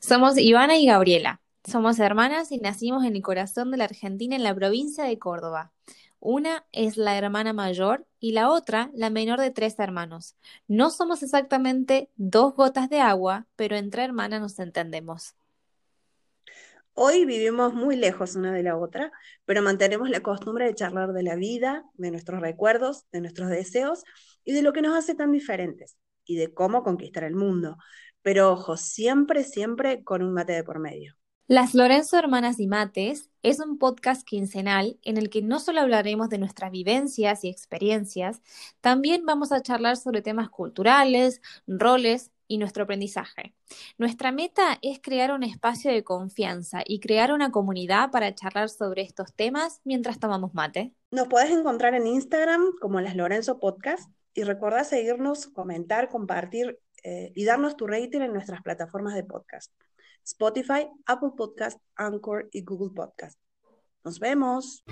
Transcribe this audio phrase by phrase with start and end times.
[0.00, 1.42] Somos Ivana y Gabriela.
[1.64, 5.72] Somos hermanas y nacimos en el corazón de la Argentina, en la provincia de Córdoba.
[6.20, 10.36] Una es la hermana mayor y la otra la menor de tres hermanos.
[10.68, 15.34] No somos exactamente dos gotas de agua, pero entre hermanas nos entendemos.
[16.94, 19.12] Hoy vivimos muy lejos una de la otra,
[19.44, 24.02] pero mantenemos la costumbre de charlar de la vida, de nuestros recuerdos, de nuestros deseos
[24.44, 27.76] y de lo que nos hace tan diferentes y de cómo conquistar el mundo.
[28.26, 31.14] Pero ojo, siempre, siempre con un mate de por medio.
[31.46, 36.28] Las Lorenzo Hermanas y Mates es un podcast quincenal en el que no solo hablaremos
[36.28, 38.42] de nuestras vivencias y experiencias,
[38.80, 43.54] también vamos a charlar sobre temas culturales, roles y nuestro aprendizaje.
[43.96, 49.02] Nuestra meta es crear un espacio de confianza y crear una comunidad para charlar sobre
[49.02, 50.92] estos temas mientras tomamos mate.
[51.12, 57.30] Nos podés encontrar en Instagram como Las Lorenzo Podcast y recuerda seguirnos, comentar, compartir eh,
[57.36, 59.72] y darnos tu rating en nuestras plataformas de podcast.
[60.24, 63.38] Spotify, Apple Podcast, Anchor y Google Podcast.
[64.02, 64.82] Nos vemos.